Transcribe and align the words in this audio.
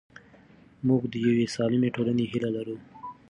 موږ 0.87 1.01
د 1.11 1.13
یوې 1.27 1.45
سالمې 1.55 1.89
ټولنې 1.95 2.25
هیله 2.31 2.49
لرو. 2.55 2.77